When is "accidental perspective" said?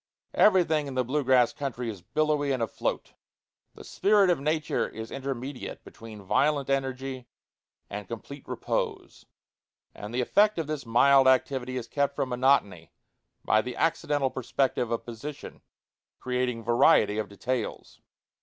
13.75-14.89